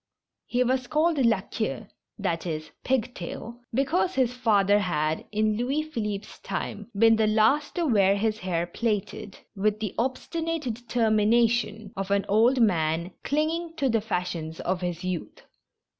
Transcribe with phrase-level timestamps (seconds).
[0.51, 1.85] lie was called La Queue
[2.25, 2.61] {i, e..
[2.83, 8.15] Pig tail) because his father had, in Louis Philippe's time, been the last to wear
[8.17, 14.59] his hair plaited, with the obstinate determination of an old man clinging to the fashions
[14.61, 15.43] of his youth.